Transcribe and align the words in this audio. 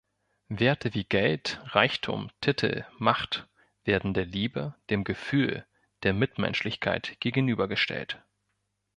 Werte 0.49 0.95
wie 0.95 1.03
Geld, 1.03 1.61
Reichtum, 1.63 2.31
Titel, 2.41 2.85
Macht 2.97 3.47
werden 3.83 4.15
der 4.15 4.25
Liebe, 4.25 4.73
dem 4.89 5.03
Gefühl, 5.03 5.63
der 6.01 6.13
Mitmenschlichkeit 6.13 7.17
gegenübergestellt. 7.19 8.19